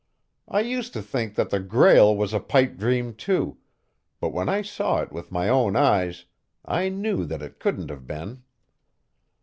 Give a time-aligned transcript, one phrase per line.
[0.47, 3.59] I used to think that the Grail was a pipe dream, too,
[4.19, 6.25] but when I saw it with my own eyes,
[6.65, 8.41] I knew that it couldn't have been.